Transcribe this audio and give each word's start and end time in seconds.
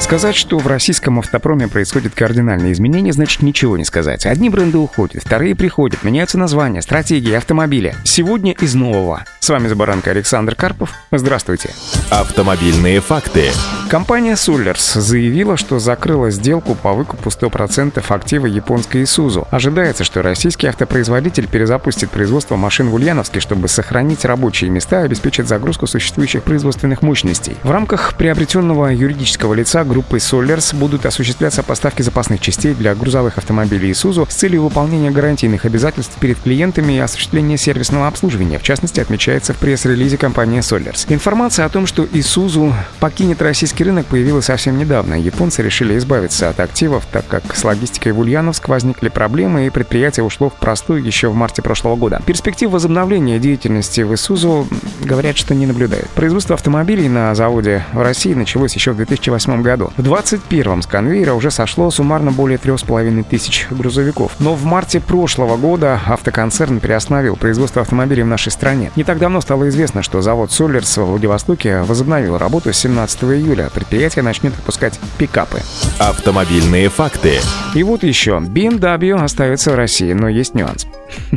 Сказать, 0.00 0.34
что 0.34 0.58
в 0.58 0.66
российском 0.66 1.18
автопроме 1.18 1.68
происходят 1.68 2.14
кардинальные 2.14 2.72
изменения, 2.72 3.12
значит 3.12 3.42
ничего 3.42 3.76
не 3.76 3.84
сказать. 3.84 4.24
Одни 4.24 4.48
бренды 4.48 4.78
уходят, 4.78 5.22
вторые 5.22 5.54
приходят, 5.54 6.02
меняются 6.02 6.38
названия, 6.38 6.80
стратегии, 6.80 7.34
автомобиля. 7.34 7.94
Сегодня 8.04 8.52
из 8.52 8.74
нового. 8.74 9.24
С 9.40 9.48
вами 9.50 9.68
за 9.68 9.76
баранкой 9.76 10.14
Александр 10.14 10.54
Карпов. 10.54 10.90
Здравствуйте. 11.12 11.70
Автомобильные 12.10 13.00
факты. 13.00 13.50
Компания 13.88 14.34
Sullers 14.34 15.00
заявила, 15.00 15.56
что 15.56 15.78
закрыла 15.78 16.30
сделку 16.30 16.74
по 16.74 16.92
выкупу 16.92 17.28
100% 17.28 18.02
актива 18.08 18.46
японской 18.46 19.02
Isuzu. 19.02 19.46
Ожидается, 19.50 20.04
что 20.04 20.22
российский 20.22 20.66
автопроизводитель 20.66 21.48
перезапустит 21.48 22.10
производство 22.10 22.56
машин 22.56 22.88
в 22.88 22.94
Ульяновске, 22.94 23.40
чтобы 23.40 23.68
сохранить 23.68 24.24
рабочие 24.24 24.70
места 24.70 25.02
и 25.02 25.04
обеспечить 25.06 25.48
загрузку 25.48 25.86
существующих 25.86 26.42
производственных 26.44 27.02
мощностей. 27.02 27.56
В 27.64 27.70
рамках 27.70 28.14
приобретенного 28.14 28.88
юридического 28.88 29.54
лица 29.54 29.84
группой 29.90 30.20
Solers 30.20 30.72
будут 30.76 31.04
осуществляться 31.04 31.64
поставки 31.64 32.00
запасных 32.02 32.40
частей 32.40 32.74
для 32.74 32.94
грузовых 32.94 33.38
автомобилей 33.38 33.90
Isuzu 33.90 34.30
с 34.30 34.34
целью 34.34 34.62
выполнения 34.62 35.10
гарантийных 35.10 35.64
обязательств 35.64 36.16
перед 36.20 36.38
клиентами 36.38 36.92
и 36.92 36.98
осуществления 37.00 37.58
сервисного 37.58 38.06
обслуживания. 38.06 38.60
В 38.60 38.62
частности, 38.62 39.00
отмечается 39.00 39.52
в 39.52 39.56
пресс-релизе 39.56 40.16
компании 40.16 40.60
Solers. 40.60 41.06
Информация 41.12 41.66
о 41.66 41.68
том, 41.70 41.86
что 41.86 42.04
Isuzu 42.04 42.72
покинет 43.00 43.42
российский 43.42 43.82
рынок, 43.82 44.06
появилась 44.06 44.44
совсем 44.44 44.78
недавно. 44.78 45.14
Японцы 45.14 45.60
решили 45.60 45.98
избавиться 45.98 46.48
от 46.48 46.60
активов, 46.60 47.04
так 47.10 47.26
как 47.26 47.56
с 47.56 47.64
логистикой 47.64 48.12
в 48.12 48.20
Ульяновск 48.20 48.68
возникли 48.68 49.08
проблемы, 49.08 49.66
и 49.66 49.70
предприятие 49.70 50.22
ушло 50.22 50.50
в 50.50 50.54
простой 50.54 51.02
еще 51.02 51.30
в 51.30 51.34
марте 51.34 51.62
прошлого 51.62 51.96
года. 51.96 52.22
Перспектив 52.24 52.70
возобновления 52.70 53.40
деятельности 53.40 54.02
в 54.02 54.12
Isuzu 54.12 54.72
говорят, 55.04 55.36
что 55.36 55.52
не 55.52 55.66
наблюдают. 55.66 56.08
Производство 56.10 56.54
автомобилей 56.54 57.08
на 57.08 57.34
заводе 57.34 57.84
в 57.92 58.00
России 58.00 58.34
началось 58.34 58.74
еще 58.76 58.92
в 58.92 58.96
2008 58.96 59.62
году 59.62 59.79
году. 59.80 59.92
В 59.96 60.00
21-м 60.00 60.82
с 60.82 60.86
конвейера 60.86 61.34
уже 61.34 61.50
сошло 61.50 61.90
суммарно 61.90 62.32
более 62.32 62.58
3,5 62.58 63.24
тысяч 63.24 63.66
грузовиков. 63.70 64.32
Но 64.38 64.54
в 64.54 64.64
марте 64.64 65.00
прошлого 65.00 65.56
года 65.56 66.00
автоконцерн 66.06 66.80
приостановил 66.80 67.36
производство 67.36 67.82
автомобилей 67.82 68.22
в 68.22 68.26
нашей 68.26 68.52
стране. 68.52 68.90
Не 68.96 69.04
так 69.04 69.18
давно 69.18 69.40
стало 69.40 69.68
известно, 69.68 70.02
что 70.02 70.20
завод 70.22 70.52
Солерс 70.52 70.96
в 70.96 71.04
Владивостоке 71.04 71.82
возобновил 71.82 72.38
работу 72.38 72.72
с 72.72 72.78
17 72.78 73.24
июля. 73.24 73.70
Предприятие 73.72 74.22
начнет 74.22 74.54
выпускать 74.56 74.98
пикапы. 75.18 75.60
Автомобильные 75.98 76.88
факты. 76.88 77.40
И 77.74 77.82
вот 77.82 78.02
еще. 78.02 78.38
BMW 78.40 79.14
остается 79.14 79.70
в 79.70 79.74
России, 79.74 80.12
но 80.12 80.28
есть 80.28 80.54
нюанс. 80.54 80.86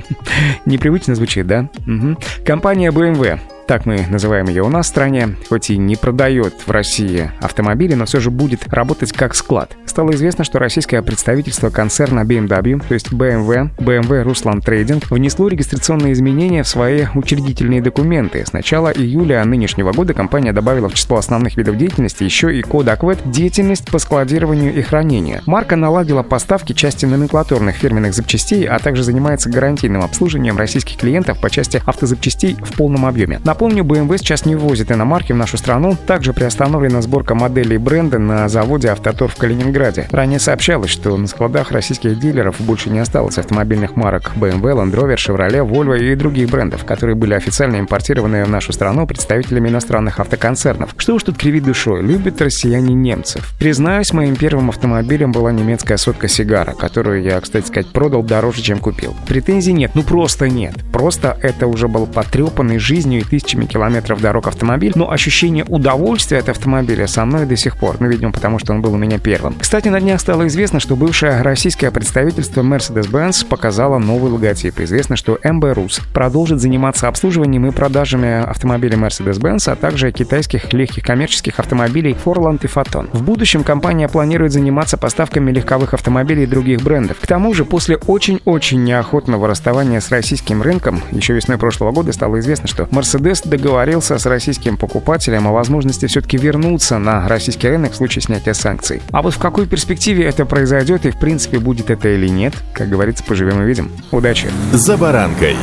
Непривычно 0.66 1.16
звучит, 1.16 1.48
да? 1.48 1.70
Угу. 1.88 2.18
Компания 2.46 2.92
BMW 2.92 3.40
так 3.68 3.86
мы 3.86 4.06
называем 4.10 4.48
ее 4.48 4.64
у 4.64 4.70
нас 4.70 4.86
в 4.86 4.90
стране, 4.90 5.36
хоть 5.50 5.70
и 5.70 5.78
не 5.78 5.96
продает 5.96 6.54
в 6.66 6.72
России 6.72 7.32
автомобили, 7.42 7.94
но 7.94 8.06
все 8.06 8.20
же 8.20 8.30
будет 8.30 8.68
работать 8.74 9.12
как 9.14 9.36
склад. 9.36 9.76
Стало 9.86 10.12
известно, 10.12 10.44
что 10.44 10.60
российское 10.60 11.02
представительство 11.02 11.70
концерна 11.70 12.22
BMW, 12.22 12.84
то 12.86 12.94
есть 12.94 13.12
BMW, 13.12 13.70
BMW 13.78 14.24
Ruslan 14.24 14.60
Trading, 14.60 15.04
внесло 15.10 15.48
регистрационные 15.48 16.14
изменения 16.14 16.64
в 16.64 16.68
свои 16.68 17.06
учредительные 17.14 17.82
документы. 17.82 18.46
С 18.46 18.54
начала 18.54 18.90
июля 18.90 19.44
нынешнего 19.46 19.92
года 19.92 20.14
компания 20.14 20.54
добавила 20.54 20.90
в 20.90 20.94
число 20.94 21.18
основных 21.18 21.58
видов 21.58 21.78
деятельности 21.78 22.24
еще 22.24 22.58
и 22.58 22.62
код 22.62 22.88
АКВЭД 22.88 23.30
деятельность 23.32 23.92
по 23.92 24.00
складированию 24.00 24.74
и 24.74 24.82
хранению. 24.82 25.42
Марка 25.46 25.76
наладила 25.76 26.24
поставки 26.24 26.74
части 26.74 27.06
номенклатурных 27.06 27.76
фирменных 27.76 28.14
запчастей, 28.14 28.66
а 28.66 28.80
также 28.80 29.04
занимается 29.04 29.50
гарантийным 29.50 30.02
обслуживанием 30.02 30.58
российских 30.58 30.98
клиентов 30.98 31.40
по 31.40 31.50
части 31.50 31.82
автозапчастей 31.86 32.56
в 32.56 32.76
полном 32.76 33.06
объеме. 33.06 33.40
Напомню, 33.54 33.84
BMW 33.84 34.18
сейчас 34.18 34.48
не 34.48 34.56
ввозит 34.56 34.92
иномарки 34.92 35.32
в 35.32 35.36
нашу 35.36 35.58
страну. 35.58 35.96
Также 36.08 36.34
приостановлена 36.34 37.04
сборка 37.04 37.36
моделей 37.36 37.78
бренда 37.78 38.18
на 38.18 38.50
заводе 38.50 38.88
«Автотор» 38.88 39.30
в 39.30 39.36
Калининграде. 39.36 40.08
Ранее 40.10 40.40
сообщалось, 40.40 40.90
что 40.90 41.16
на 41.18 41.28
складах 41.28 41.72
российских 41.72 42.20
дилеров 42.20 42.60
больше 42.60 42.90
не 42.90 42.98
осталось 42.98 43.38
автомобильных 43.38 43.96
марок 43.96 44.32
BMW, 44.36 44.74
Land 44.74 44.96
Rover, 44.96 45.18
Chevrolet, 45.18 45.70
Volvo 45.70 46.00
и 46.00 46.16
других 46.16 46.50
брендов, 46.50 46.84
которые 46.84 47.16
были 47.16 47.36
официально 47.36 47.80
импортированы 47.80 48.44
в 48.44 48.50
нашу 48.50 48.74
страну 48.74 49.06
представителями 49.06 49.70
иностранных 49.70 50.20
автоконцернов. 50.20 50.96
Что 50.98 51.14
уж 51.14 51.22
тут 51.22 51.38
кривить 51.38 51.64
душой, 51.64 52.02
любят 52.02 52.42
россияне 52.42 52.96
немцев. 52.96 53.54
Признаюсь, 53.60 54.14
моим 54.14 54.36
первым 54.36 54.70
автомобилем 54.70 55.32
была 55.32 55.52
немецкая 55.52 55.98
сотка 55.98 56.28
Сигара, 56.28 56.74
которую 56.74 57.22
я, 57.22 57.40
кстати 57.40 57.68
сказать, 57.68 57.92
продал 57.92 58.24
дороже, 58.24 58.64
чем 58.64 58.80
купил. 58.80 59.14
Претензий 59.28 59.74
нет, 59.74 59.92
ну 59.94 60.02
просто 60.02 60.50
нет. 60.50 60.74
Просто 60.92 61.38
это 61.44 61.68
уже 61.68 61.88
был 61.88 62.08
потрепанный 62.08 62.80
жизнью 62.80 63.22
и 63.22 63.43
тысячами 63.44 63.66
километров 63.66 64.22
дорог 64.22 64.48
автомобиль, 64.48 64.94
но 64.96 65.12
ощущение 65.12 65.66
удовольствия 65.68 66.40
от 66.40 66.50
автомобиля 66.50 67.08
со 67.08 67.26
мной 67.26 67.46
до 67.46 67.56
сих 67.56 67.78
пор, 67.78 67.98
ну, 68.00 68.08
видимо, 68.08 68.32
потому 68.32 68.60
что 68.60 68.74
он 68.74 68.82
был 68.82 68.94
у 68.94 68.98
меня 68.98 69.20
первым. 69.20 69.56
Кстати, 69.60 69.90
на 69.90 70.00
днях 70.00 70.20
стало 70.20 70.48
известно, 70.48 70.80
что 70.80 70.96
бывшее 70.96 71.42
российское 71.42 71.92
представительство 71.92 72.62
Mercedes-Benz 72.62 73.46
показало 73.46 74.00
новый 74.00 74.32
логотип. 74.32 74.80
Известно, 74.80 75.16
что 75.16 75.38
MB 75.44 75.76
Rus 75.76 76.02
продолжит 76.14 76.60
заниматься 76.60 77.08
обслуживанием 77.08 77.68
и 77.68 77.72
продажами 77.72 78.44
автомобилей 78.44 78.96
Mercedes-Benz, 78.96 79.72
а 79.72 79.76
также 79.76 80.12
китайских 80.12 80.72
легких 80.74 81.04
коммерческих 81.04 81.60
автомобилей 81.60 82.16
Forland 82.24 82.60
и 82.64 82.68
Phaeton. 82.68 83.10
В 83.14 83.24
будущем 83.24 83.64
компания 83.64 84.08
планирует 84.08 84.52
заниматься 84.52 84.98
поставками 84.98 85.52
легковых 85.52 85.94
автомобилей 85.94 86.46
других 86.46 86.82
брендов. 86.82 87.20
К 87.20 87.28
тому 87.28 87.54
же, 87.54 87.66
после 87.66 87.98
очень-очень 87.98 88.84
неохотного 88.84 89.48
расставания 89.48 90.00
с 90.00 90.10
российским 90.10 90.62
рынком, 90.62 91.02
еще 91.12 91.34
весной 91.34 91.58
прошлого 91.58 91.92
года 91.92 92.14
стало 92.14 92.40
известно, 92.40 92.68
что 92.68 92.84
Mercedes 92.84 93.33
Mercedes 93.34 93.48
договорился 93.48 94.18
с 94.18 94.26
российским 94.26 94.78
покупателем 94.78 95.48
о 95.48 95.52
возможности 95.52 96.06
все-таки 96.06 96.38
вернуться 96.38 96.98
на 97.00 97.28
российский 97.28 97.68
рынок 97.68 97.94
в 97.94 97.96
случае 97.96 98.22
снятия 98.22 98.54
санкций. 98.54 99.02
А 99.12 99.22
вот 99.22 99.34
в 99.34 99.40
какой 99.40 99.66
перспективе 99.66 100.26
это 100.26 100.46
произойдет 100.46 101.06
и 101.06 101.12
в 101.12 101.18
принципе 101.18 101.60
будет 101.60 101.90
это 101.90 102.10
или 102.10 102.28
нет, 102.28 102.54
как 102.74 102.90
говорится, 102.90 103.24
поживем 103.24 103.62
и 103.64 103.66
видим. 103.66 103.92
Удачи! 104.12 104.50
За 104.74 104.98
баранкой. 104.98 105.56